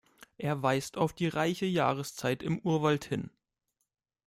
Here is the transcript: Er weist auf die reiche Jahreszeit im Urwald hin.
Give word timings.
Er 0.39 0.63
weist 0.63 0.97
auf 0.97 1.13
die 1.13 1.27
reiche 1.27 1.67
Jahreszeit 1.67 2.41
im 2.41 2.57
Urwald 2.57 3.05
hin. 3.05 3.29